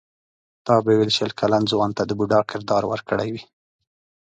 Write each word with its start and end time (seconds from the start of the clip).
تا 0.65 0.75
به 0.83 0.91
ویل 0.97 1.11
شل 1.17 1.31
کلن 1.39 1.63
ځوان 1.71 1.91
ته 1.97 2.03
د 2.05 2.11
بوډا 2.17 2.39
کردار 2.51 2.83
ورکړی 2.87 3.27
وي. 3.33 3.43